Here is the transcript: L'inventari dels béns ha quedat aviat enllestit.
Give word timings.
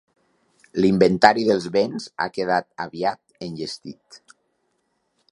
L'inventari 0.83 1.43
dels 1.49 1.67
béns 1.75 2.07
ha 2.23 2.27
quedat 2.37 2.67
aviat 2.85 3.21
enllestit. 3.49 4.19